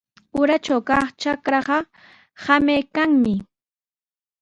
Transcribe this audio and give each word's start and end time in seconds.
Uratraw 0.39 0.81
kaq 0.87 1.07
trakraaqa 1.19 1.77
samaykanmi. 2.43 3.33